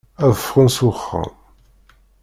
[0.25, 1.31] Ad ffɣen seg uxxam.